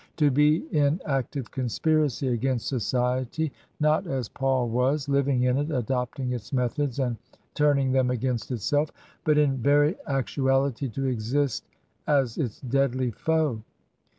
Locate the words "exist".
11.05-11.67